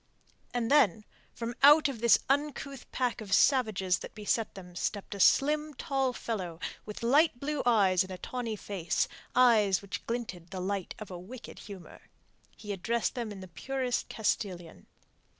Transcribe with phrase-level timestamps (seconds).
[0.51, 5.19] And then, from out of this uncouth pack of savages that beset them, stepped a
[5.19, 10.49] slim, tall fellow with light blue eyes in a tawny face, eyes in which glinted
[10.49, 12.01] the light of a wicked humour.
[12.57, 14.87] He addressed them in the purest Castilian.